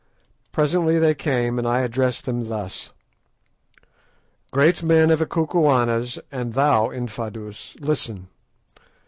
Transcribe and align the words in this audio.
Presently 0.51 0.97
they 0.97 1.13
came, 1.13 1.59
and 1.59 1.67
I 1.67 1.81
addressed 1.81 2.25
them 2.25 2.47
thus— 2.49 2.91
"Great 4.49 4.81
men 4.81 5.11
of 5.11 5.19
the 5.19 5.27
Kukuanas, 5.27 6.17
and 6.31 6.53
thou, 6.53 6.89
Infadoos, 6.89 7.75
listen. 7.79 8.27